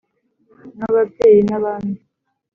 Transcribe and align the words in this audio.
nk’ababyeyi 0.75 1.39
n’abami, 1.47 1.95